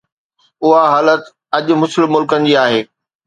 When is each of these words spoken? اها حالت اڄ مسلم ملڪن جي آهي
اها 0.65 0.83
حالت 0.93 1.21
اڄ 1.57 1.65
مسلم 1.81 2.09
ملڪن 2.15 2.39
جي 2.47 2.53
آهي 2.63 2.81